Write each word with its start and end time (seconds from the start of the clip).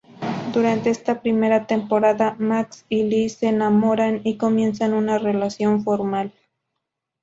Durante 0.51 0.89
esta 0.89 1.21
primera 1.21 1.67
temporada, 1.67 2.35
Max 2.39 2.87
y 2.89 3.03
Liz 3.03 3.35
se 3.37 3.49
enamoran 3.49 4.21
y 4.23 4.35
comienzan 4.35 4.95
una 4.95 5.19
relación 5.19 5.83
formal. 5.83 6.31